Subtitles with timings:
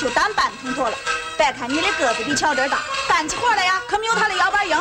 [0.00, 0.96] 就当半桶水了。
[1.36, 4.76] 别看你的个子比乔振大，干起活来呀，可没有他的腰板硬。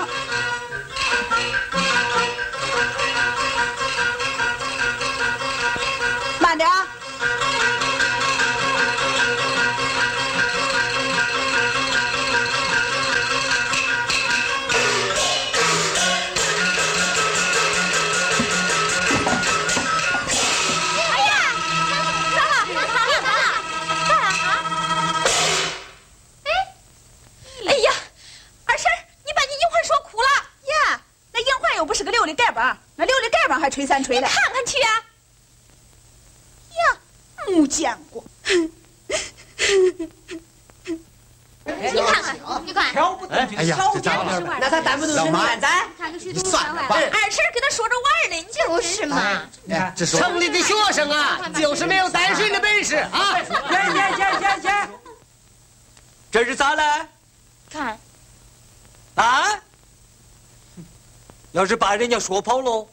[61.57, 62.88] 要是把人家说跑喽？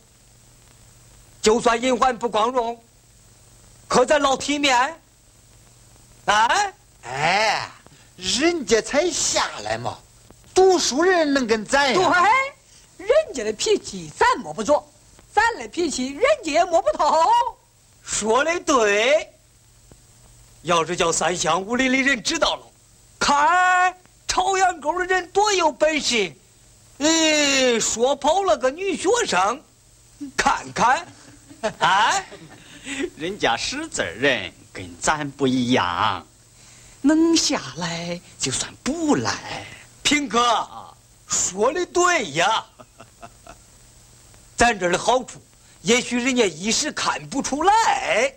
[1.43, 2.83] 就算银环不光荣，
[3.87, 4.99] 可咱老体面。
[6.25, 6.73] 哎！
[7.03, 7.71] 哎，
[8.17, 9.99] 人家才下来嘛，
[10.55, 12.03] 读书人能跟咱对，
[12.97, 14.83] 人家的脾气咱摸不着，
[15.31, 17.23] 咱的脾气人家也摸不透。
[18.03, 19.31] 说的对。
[20.63, 22.63] 要是叫三乡五里的人知道了，
[23.19, 23.95] 看
[24.27, 26.33] 朝阳沟的人多有本事，
[26.99, 29.61] 哎，说跑了个女学生，
[30.37, 31.07] 看看。
[31.79, 32.23] 啊，
[33.17, 36.27] 人家识字人跟咱不一样，
[37.01, 39.67] 能下来就算不赖。
[40.03, 40.69] 平哥
[41.27, 42.65] 说的对呀，
[44.57, 45.41] 咱这儿的好处，
[45.81, 48.33] 也许人家一时看不出来。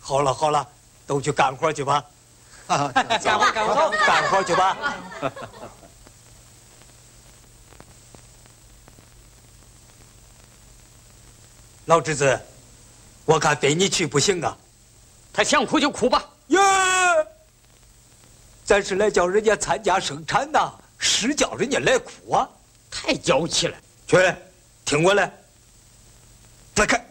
[0.00, 0.66] 好了好了，
[1.06, 2.04] 都去干活去吧。
[2.68, 4.76] 干活干活干活去吧。
[11.88, 12.38] 老侄子，
[13.24, 14.54] 我看非你去不行啊！
[15.32, 16.22] 他想哭就哭吧。
[16.48, 16.58] 耶，
[18.62, 22.46] 咱是来叫人家参加生产的，是叫人家来哭啊！
[22.90, 23.76] 太娇气了。
[24.06, 24.18] 去，
[24.84, 25.32] 听我来，
[26.74, 27.02] 再看。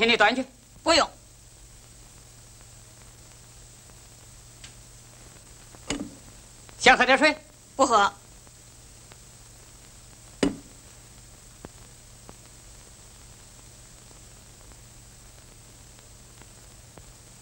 [0.00, 0.42] 给你端去，
[0.82, 1.06] 不用。
[6.78, 7.36] 先喝点水，
[7.76, 8.10] 不喝。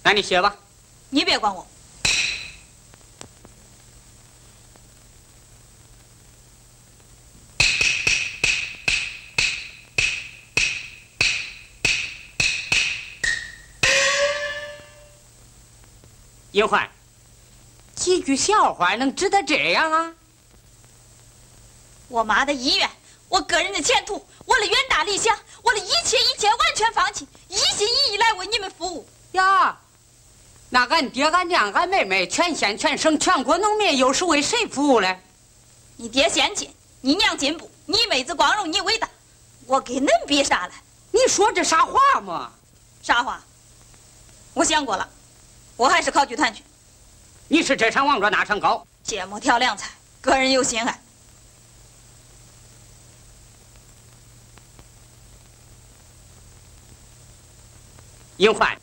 [0.02, 0.56] 那你歇吧，
[1.11, 1.64] 你别管我。
[16.58, 16.90] 银环，
[17.94, 20.12] 几句笑话能值得这样啊？
[22.08, 22.90] 我妈的意愿，
[23.28, 29.08] 我个人的前途，我的远大理想，我的一切一切完全放弃，一心一意来为你们服务。
[29.32, 29.78] 呀，
[30.69, 35.22] 那俺爹、俺娘、俺妹妹，全县、全省、全国农民，又是为谁服务嘞？
[35.96, 39.08] 你爹先进，你娘进步，你妹子光荣，你伟大，
[39.66, 40.72] 我跟恁比啥嘞？
[41.12, 42.50] 你说这啥话嘛？
[43.00, 43.40] 啥话？
[44.54, 45.08] 我想过了。
[45.78, 46.64] 我还是考剧团去。
[47.46, 49.88] 你是这场王庄那场高，芥末调凉菜，
[50.20, 51.00] 个人有心爱。
[58.38, 58.76] 英焕，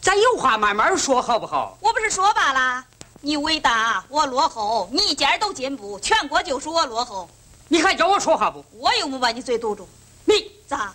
[0.00, 1.76] 咱有话慢慢说好不好？
[1.82, 2.82] 我不是说罢了，
[3.20, 7.28] 你伟大，我落后；你一家都进步，全国就属我落后。
[7.68, 8.64] 你还叫我说话不？
[8.72, 9.86] 我又没把你嘴堵住。
[10.24, 10.94] 你咋？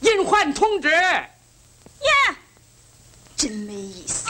[0.00, 0.88] 银焕同志。
[0.88, 1.28] 耶。
[3.44, 4.24] 真没意思。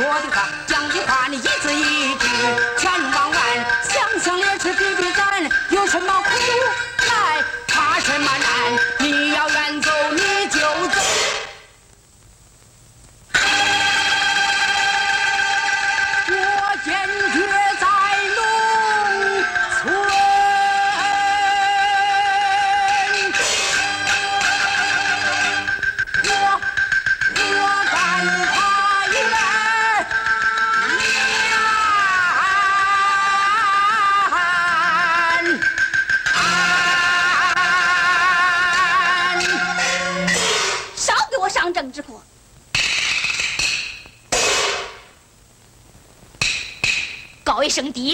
[0.00, 0.59] 说的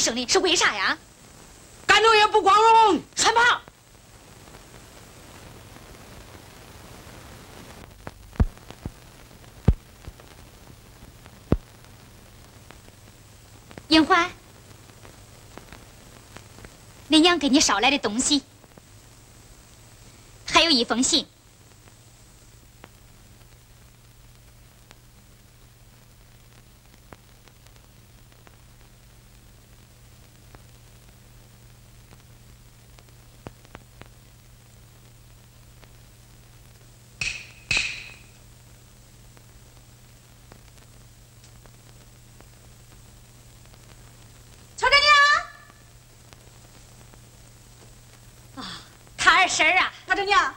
[0.06, 0.96] 声低一声的是为啥呀？
[1.84, 3.60] 干农业不光荣，传炮！
[13.88, 14.30] 银环，
[17.10, 18.42] 恁娘给你捎来的东西，
[20.46, 21.26] 还有一封信。
[44.78, 44.94] 瞅着
[48.54, 48.80] 娘，啊，
[49.16, 50.54] 他二婶儿啊，大侄娘，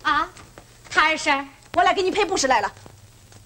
[0.00, 0.26] 啊，
[0.88, 2.72] 他二婶，我来给你赔不是来了。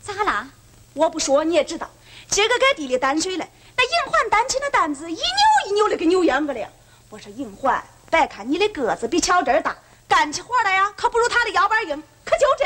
[0.01, 0.47] 咋啦？
[0.93, 1.91] 我不说你也知道，
[2.29, 3.45] 今儿个该地里担水了，
[3.77, 6.69] 那银环担起那担子一扭一扭的，给扭秧歌了。
[7.11, 12.65] 我说银环，别看你的个子比巧珍大，干起活来呀，可不如他的腰板硬，可就这。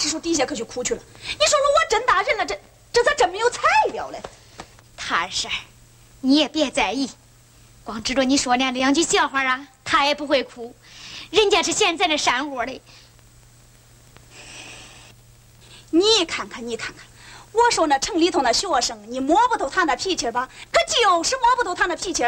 [0.00, 1.02] 跑到那大柿树底下可就哭去了。
[1.22, 2.58] 你说说我真大人了，这
[2.92, 3.60] 这咋真没有材
[3.92, 4.20] 料嘞？
[4.96, 5.50] 谭二婶，
[6.20, 7.10] 你也别在意，
[7.84, 10.74] 光知着你说那两句笑话啊，他也不会哭。
[11.30, 12.80] 人家是现在那山窝的。
[15.90, 17.04] 你看看，你看看，
[17.52, 20.48] 我说那城里头那学生，你摸不透他那脾气吧？
[20.72, 22.24] 可就是摸不透他那脾气。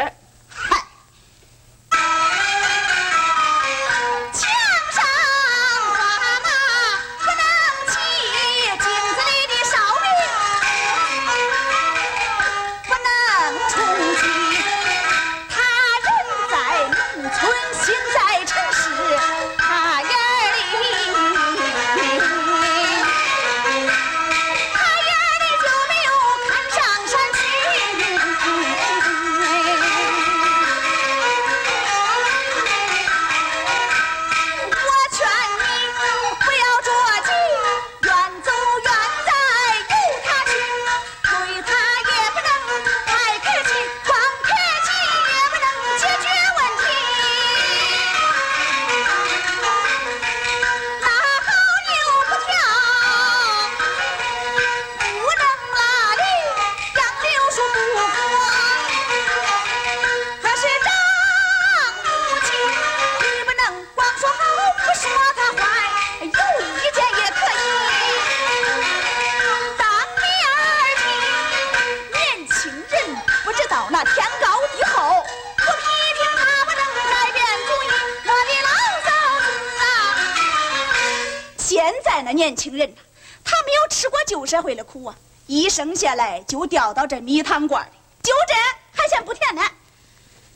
[86.03, 87.91] 下来就掉到这米汤罐里，
[88.21, 88.53] 就这
[88.91, 89.61] 还嫌不甜呢。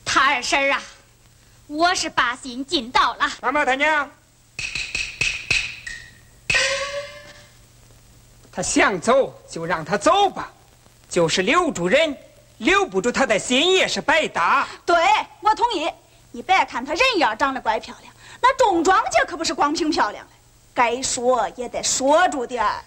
[0.04, 0.84] 他二婶啊，
[1.68, 3.32] 我是把心尽到了。
[3.42, 4.12] 妈妈，他娘，
[8.52, 10.52] 他想走就让他走吧，
[11.10, 12.14] 就是留住人，
[12.58, 14.68] 留不住他的心也是白搭。
[14.86, 14.98] 对，
[15.40, 15.90] 我同意。
[16.32, 20.32] 你别看他人样长得怪漂亮，那种庄稼可不是光凭漂亮的，
[20.74, 22.84] 该说也得说住点儿。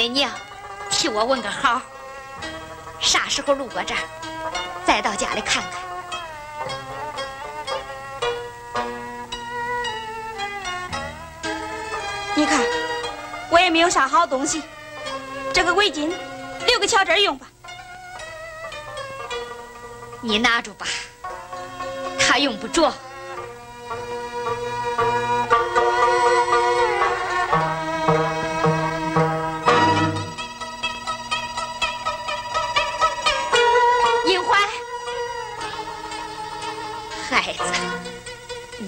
[0.00, 0.30] 家见了恁娘，
[0.90, 1.82] 替我问个好。
[3.00, 4.00] 啥时候路过这儿，
[4.86, 5.72] 再到家里看看。
[12.34, 12.64] 你看，
[13.50, 14.62] 我也没有啥好东西，
[15.52, 16.10] 这个围巾
[16.66, 17.46] 留给巧珍用吧。
[20.22, 20.86] 你拿住吧，
[22.18, 22.92] 他用不着。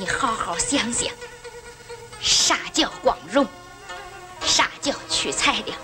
[0.03, 1.09] 你好好想想，
[2.21, 3.47] 啥叫光荣？
[4.45, 5.77] 啥叫取材料？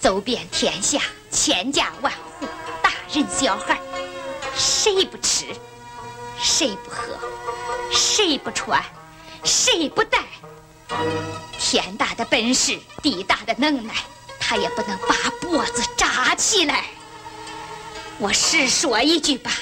[0.00, 2.48] 走遍天下，千家万户，
[2.82, 3.80] 大人小孩，
[4.56, 5.46] 谁不吃？
[6.36, 7.16] 谁不喝？
[7.92, 8.84] 谁不穿？
[9.44, 10.18] 谁不戴？
[11.60, 13.94] 天大的本事，地大的能耐，
[14.40, 16.86] 他也不能把脖子扎起来。
[18.18, 19.52] 我实说一句吧，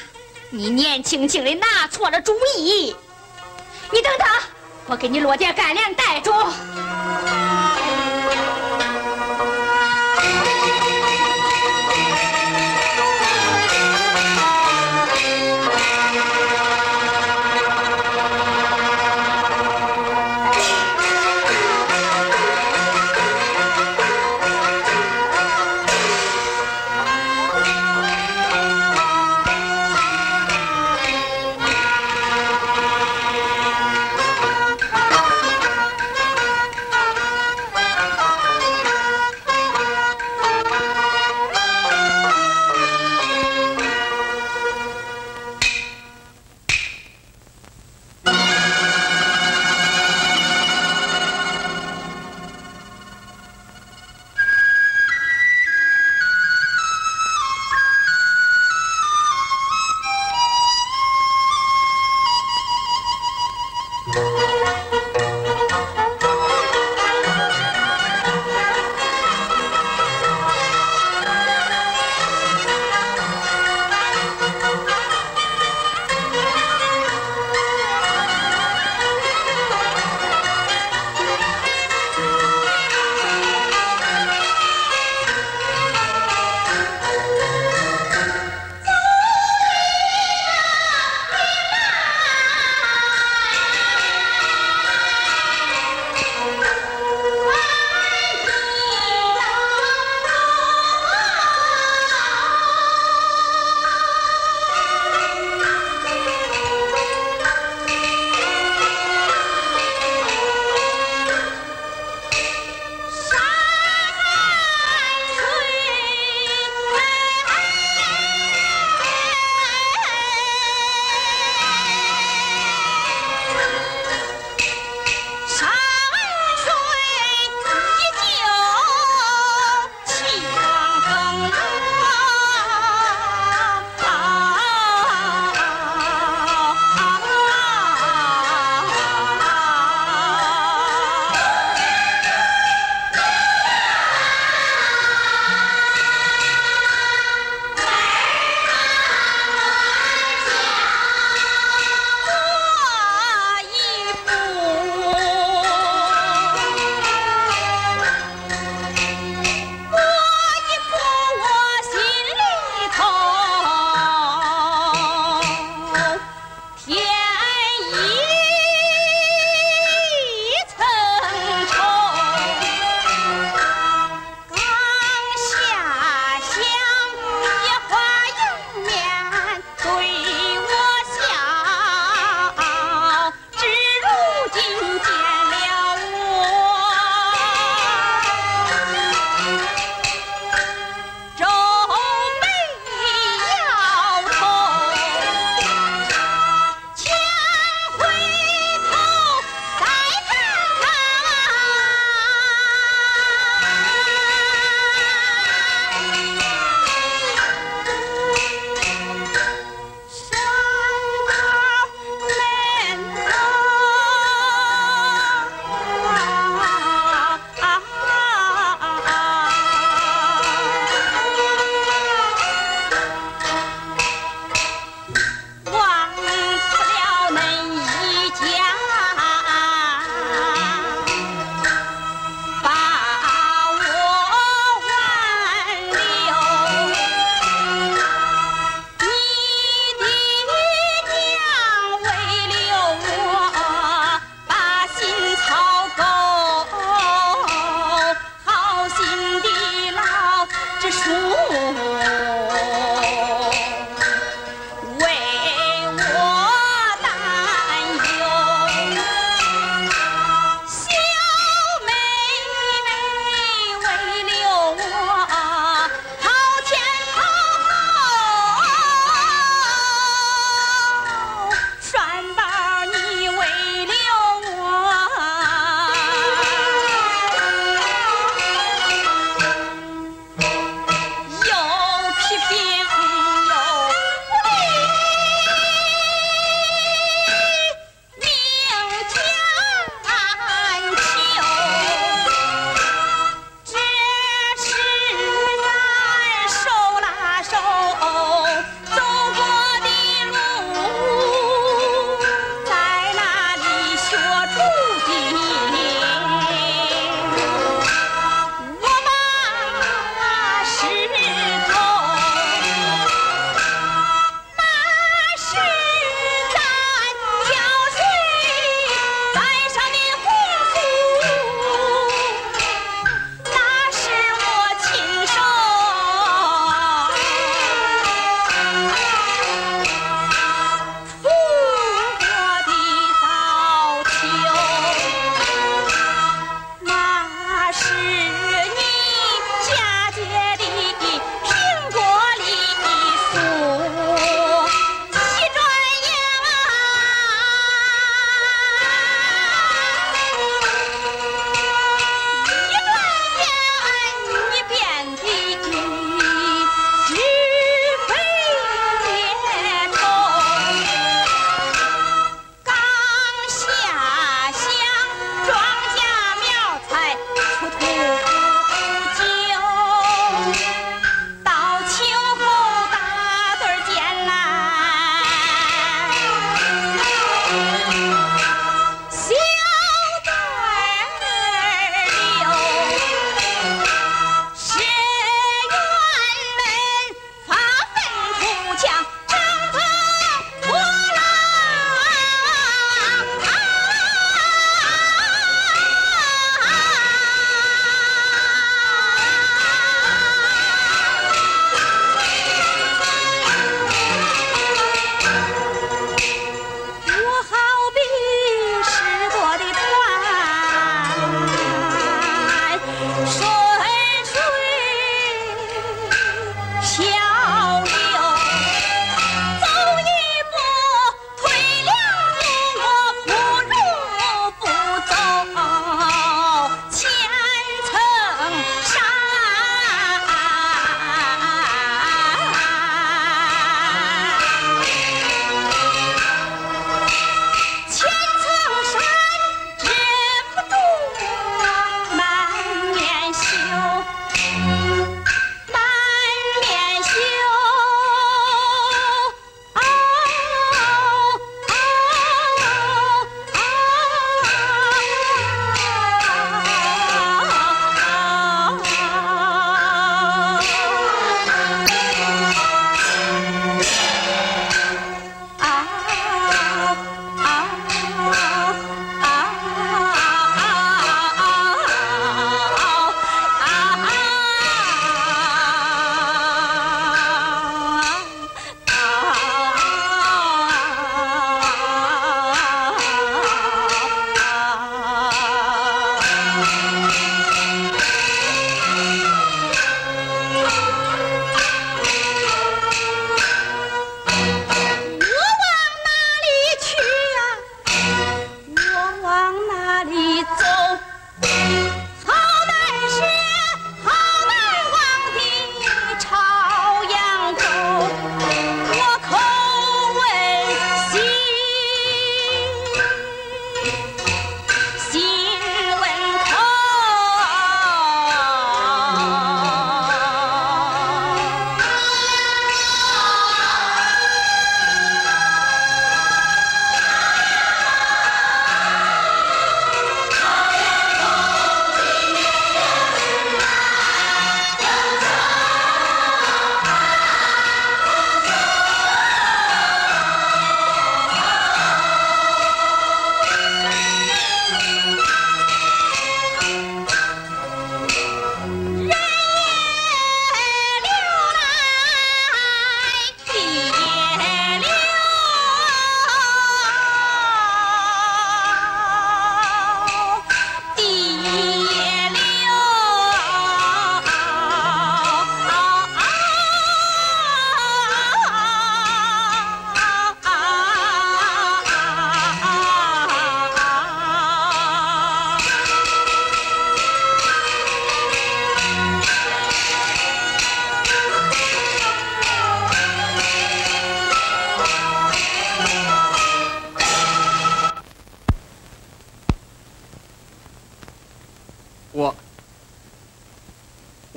[0.54, 2.94] 你年轻轻的拿错了主意。
[3.90, 4.28] 你等等，
[4.86, 6.30] 我给你落点干粮带着。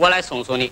[0.05, 0.71] 我来送送你。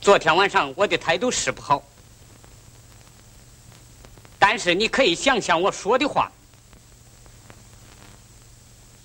[0.00, 1.80] 昨天晚上我的态度是不好，
[4.40, 6.28] 但是你可以想想我说的话。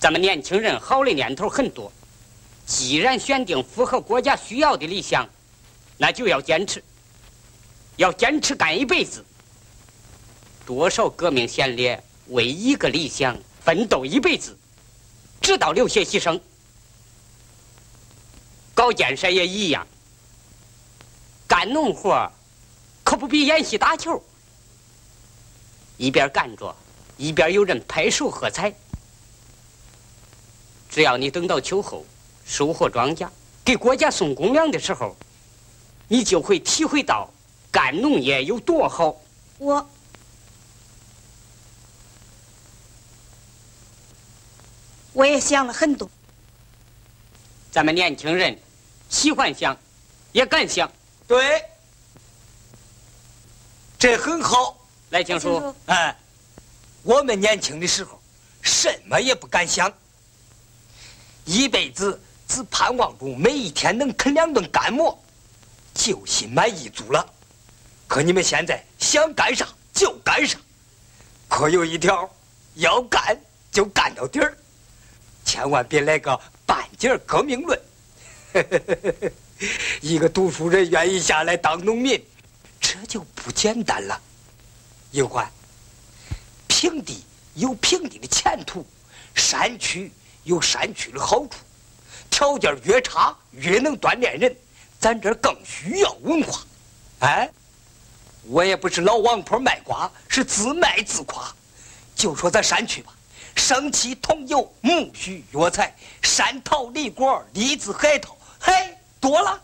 [0.00, 1.92] 咱们年轻人好的念头很多，
[2.66, 5.24] 既然选定符合国家需要的理想，
[5.96, 6.82] 那就要坚持，
[7.94, 9.24] 要坚持干一辈子。
[10.66, 14.56] 多少革命先烈为一个理想奋斗一辈子，
[15.40, 16.40] 直到流血牺牲。
[18.74, 19.86] 搞建设也一样。
[21.46, 22.30] 干农活
[23.04, 24.22] 可不比演戏打球，
[25.96, 26.74] 一边干着，
[27.16, 28.72] 一边有人拍手喝彩。
[30.88, 32.06] 只要你等到秋后
[32.46, 33.28] 收获庄稼，
[33.64, 35.14] 给国家送公粮的时候，
[36.08, 37.28] 你就会体会到
[37.70, 39.14] 干农业有多好。
[39.58, 39.88] 我
[45.12, 46.08] 我也想了很多。
[47.70, 48.58] 咱们年轻人
[49.08, 49.76] 喜欢想，
[50.32, 50.90] 也敢想。
[51.26, 51.64] 对，
[53.98, 54.76] 这很好。
[55.10, 56.16] 来，青叔，哎，
[57.02, 58.20] 我们年轻的时候，
[58.62, 59.92] 什么也不敢想，
[61.44, 65.20] 一辈子只盼望着每一天能啃两顿干馍，
[65.94, 67.28] 就心满意足了。
[68.06, 70.58] 可你们现在想干啥就干啥，
[71.48, 72.28] 可有一条，
[72.74, 73.36] 要干
[73.72, 74.56] 就干到底儿，
[75.50, 77.80] 千万别来个半截革命论。
[80.00, 82.24] 一个读书人愿意下来当农民，
[82.80, 84.20] 这就不简单了。
[85.10, 85.50] 英焕，
[86.68, 88.86] 平地有平地的前途，
[89.34, 90.12] 山区
[90.44, 91.54] 有山区的好处，
[92.30, 94.56] 条件越差越能锻炼人。
[95.00, 96.64] 咱这更需要文化。
[97.20, 97.50] 哎，
[98.44, 101.52] 我也不是老王婆卖瓜，是自卖自夸。
[102.14, 103.12] 就说咱山区吧，
[103.56, 108.72] 生漆、桐油、木须、药材、山桃、李果、栗子、海桃，嘿。
[109.20, 109.60] 多了，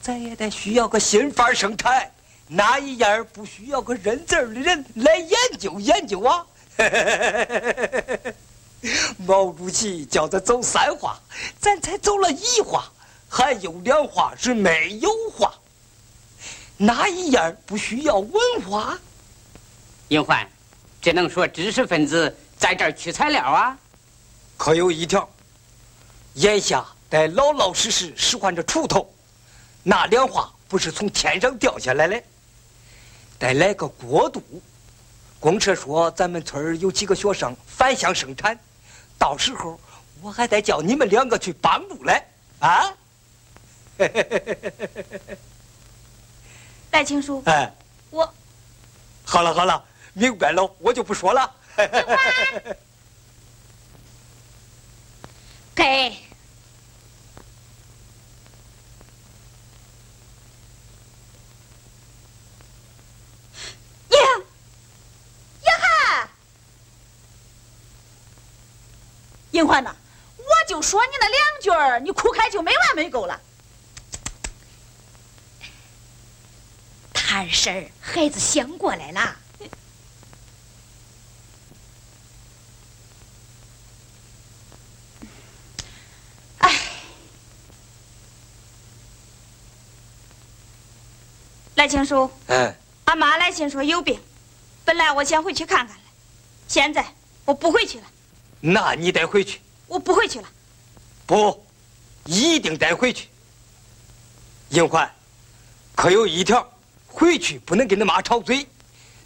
[0.00, 2.08] 咱也得需要个新法生产，
[2.46, 6.46] 哪一样不需要个认字的人来研究研究啊？
[9.26, 11.20] 毛主席叫咱走三化，
[11.58, 12.88] 咱才走了一化，
[13.28, 15.52] 还有两化是没有化，
[16.76, 18.32] 哪一样不需要文
[18.70, 18.96] 化？
[20.06, 20.48] 英焕，
[21.02, 23.76] 只能说知识分子在这儿取材料啊。
[24.56, 25.28] 可有一条，
[26.32, 26.82] 眼下。
[27.10, 29.08] 得老老实实使唤着锄头，
[29.84, 32.20] 那两花不是从天上掉下来的，
[33.38, 34.42] 得来个过渡。
[35.38, 38.58] 公社说咱们村有几个学生返乡生产，
[39.16, 39.78] 到时候
[40.22, 42.26] 我还得叫你们两个去帮助来
[42.58, 42.92] 啊！
[46.90, 47.72] 戴青叔，哎，
[48.10, 48.34] 我
[49.24, 51.48] 好了好了，明白了，我就不说了。
[55.74, 56.16] 给。
[69.50, 69.94] 银环呐，
[70.36, 73.40] 我就说你那两句儿，你哭开就没完没够了。
[77.12, 79.36] 他二婶，孩子想过来了。
[91.84, 94.18] 来青叔，嗯，俺妈来信说有病，
[94.86, 96.02] 本来我想回去看看来，
[96.66, 97.04] 现在
[97.44, 98.04] 我不回去了。
[98.58, 99.60] 那你得回去。
[99.86, 100.48] 我不回去了。
[101.26, 101.62] 不，
[102.24, 103.28] 一定得回去。
[104.70, 105.14] 英环，
[105.94, 106.66] 可有一条，
[107.06, 108.66] 回去不能跟他妈吵嘴。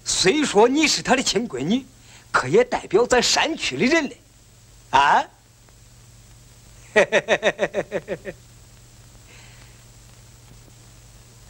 [0.04, 1.86] 虽说你是她的亲闺女，
[2.32, 4.20] 可也代表咱山区的人嘞。
[4.90, 5.24] 啊？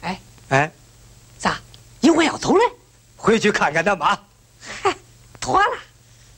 [0.01, 0.71] 哎 哎，
[1.37, 1.59] 咋？
[2.01, 2.63] 银环要走了？
[3.29, 4.17] 回去看看他妈。
[4.81, 4.91] 嗨，
[5.39, 5.77] 妥了，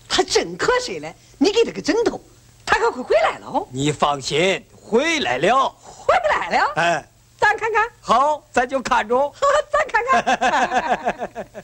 [0.10, 1.10] 他真瞌睡了。
[1.38, 2.20] 你给他个枕头，
[2.66, 3.66] 他可会回来了哦。
[3.72, 6.74] 你放心，回来了，回来了。
[6.76, 7.90] 哎，咱看看。
[8.02, 9.18] 好，咱就看着。
[9.18, 9.40] 好，
[9.72, 11.64] 咱看看。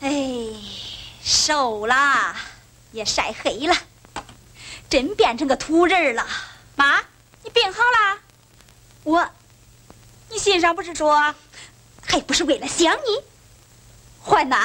[0.00, 0.10] 哎，
[1.22, 2.34] 瘦了。
[2.92, 3.76] 也晒黑了，
[4.88, 6.24] 真变成个土人了。
[6.76, 7.00] 妈，
[7.42, 8.20] 你病好了？
[9.02, 9.28] 我，
[10.30, 11.34] 你信上不是说，
[12.06, 13.24] 还不是为了想你？
[14.20, 14.64] 欢呐，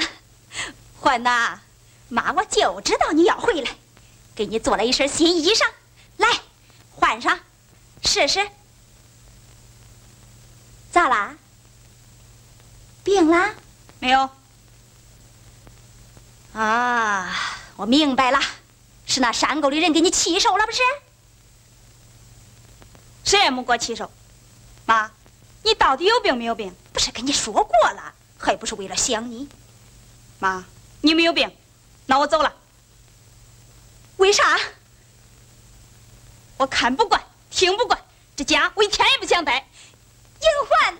[0.99, 1.59] 欢呐，
[2.07, 3.71] 妈，我就知道你要回来，
[4.35, 5.67] 给你做了一身新衣裳，
[6.17, 6.27] 来，
[6.91, 7.39] 换上，
[8.03, 8.47] 试试。
[10.99, 11.33] 咋啦？
[13.05, 13.55] 病啦？
[13.99, 14.29] 没有。
[16.53, 17.33] 啊，
[17.77, 18.39] 我明白了，
[19.05, 20.81] 是那山沟里人给你气受了，不是？
[23.23, 24.11] 谁也没给我气受。
[24.85, 25.09] 妈，
[25.63, 26.75] 你到底有病没有病？
[26.91, 29.47] 不是跟你说过了，还不是为了想你。
[30.39, 30.65] 妈，
[30.99, 31.49] 你没有病，
[32.07, 32.53] 那我走了。
[34.17, 34.59] 为啥？
[36.57, 37.97] 我看不惯，听不惯，
[38.35, 39.65] 这家我一天也不想待。
[40.41, 40.97] 银环，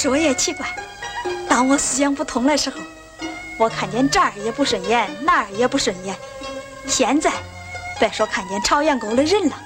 [0.00, 0.64] 说也奇怪
[1.48, 2.80] 当我思想不通的时候
[3.58, 6.14] 我看见这儿也不顺眼那儿也不顺眼。
[6.86, 7.32] 现在
[7.98, 9.60] 别说看见朝阳沟的人了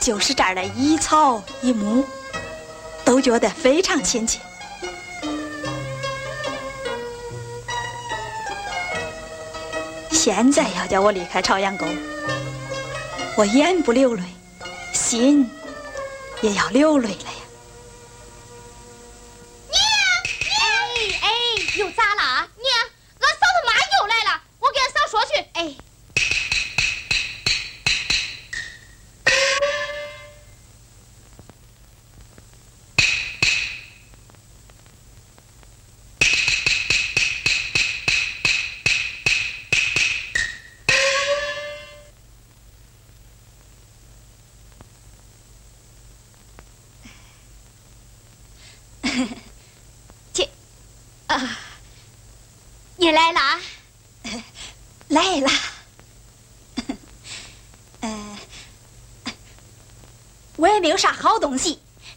[0.00, 2.04] 就是这儿的一草一木
[3.04, 4.40] 都觉得非常亲切。
[10.10, 11.86] 现在要叫我离开朝阳沟
[13.36, 14.22] 我眼不流泪
[14.92, 15.48] 心
[16.42, 17.37] 也要流泪嘞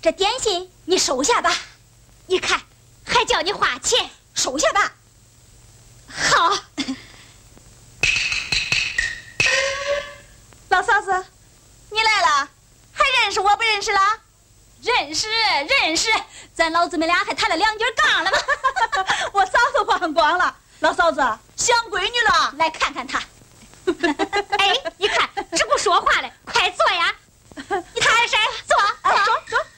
[0.01, 1.55] 这点心你收下吧，
[2.25, 2.59] 你看，
[3.05, 4.91] 还叫你花钱，收下吧。
[6.09, 6.57] 好，
[10.69, 11.25] 老嫂子，
[11.91, 12.49] 你来了，
[12.91, 13.99] 还认识我不认识了？
[14.81, 16.09] 认识认识，
[16.55, 18.37] 咱老姊妹俩还谈了两句杠了吗？
[19.33, 20.55] 我早都忘光了。
[20.79, 21.19] 老嫂子，
[21.55, 23.21] 想闺女了，来看看她。
[24.57, 27.15] 哎，你看，这不说话嘞，快坐呀！
[27.93, 28.37] 你看谁？
[28.67, 28.75] 坐。
[29.25, 29.65] 坐坐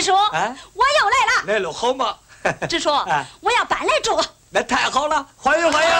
[0.00, 1.44] 支书，我又来了。
[1.52, 2.16] 来了好嘛，
[2.66, 4.18] 支书，我要搬来住。
[4.48, 5.90] 那太好了，欢迎欢迎。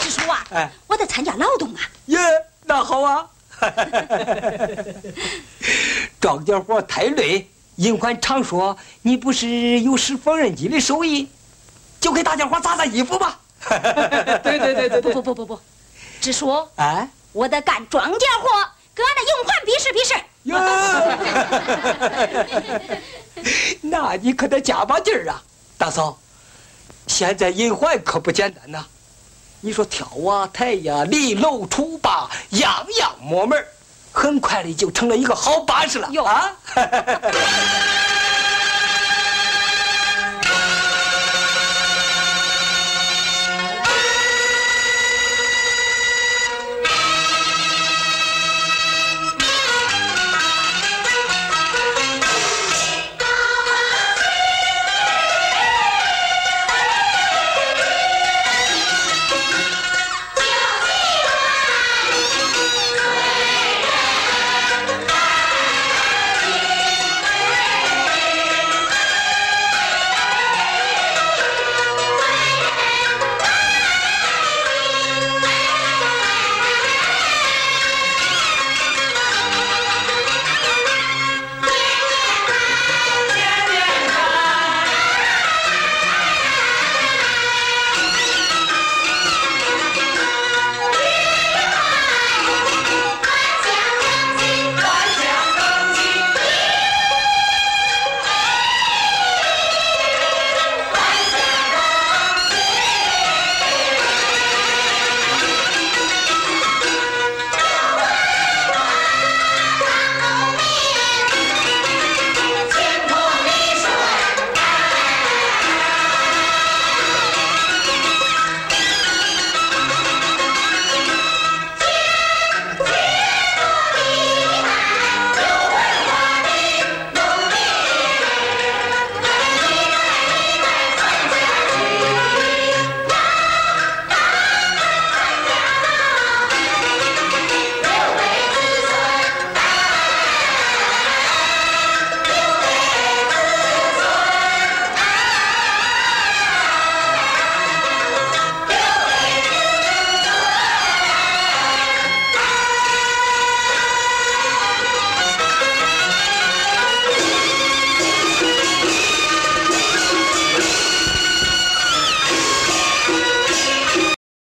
[0.00, 1.80] 支书啊，我得参加劳动啊。
[2.06, 2.18] 耶，
[2.64, 3.24] 那好啊。
[6.20, 11.30] 庄稼活太累，银环常说你不是有使缝纫机的手艺，
[12.00, 13.38] 就给大家伙扎扎衣服吧。
[14.42, 15.60] 对对对对，不不不不不，
[16.20, 18.48] 支书，哎，我得干庄稼活，
[18.92, 20.12] 跟俺那银环比试比试。
[20.44, 20.58] 哟，
[23.82, 25.42] 那你可得加把劲儿啊，
[25.78, 26.18] 大嫂。
[27.06, 28.84] 现在隐患可不简单呐，
[29.60, 33.66] 你说挑啊抬呀、立楼出吧，样样摸门儿
[34.12, 36.52] 很快的就成了一个好把式了哟啊！